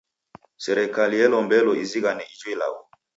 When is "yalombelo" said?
1.21-1.71